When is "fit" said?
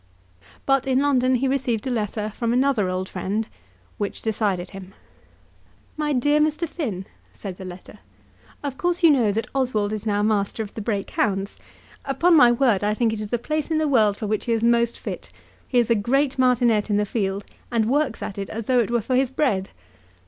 14.97-15.29